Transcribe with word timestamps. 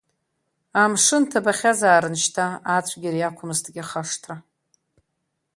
Амшын 0.83 1.23
ҭабахьазаарын 1.29 2.15
шьҭа, 2.21 2.45
ацәгьара 2.75 3.19
иақәмызҭгьы 3.19 3.83
хашҭра. 3.89 4.35